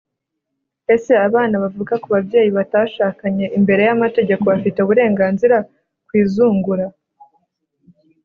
ese 0.95 1.11
abana 1.27 1.55
bavuka 1.63 1.93
ku 2.01 2.07
babyeyi 2.15 2.49
batashakanye 2.57 3.45
imbere 3.57 3.81
y’amategako 3.87 4.43
bafite 4.51 4.77
uburenganzira 4.81 5.57
ku 6.07 6.11
izungura? 6.23 6.85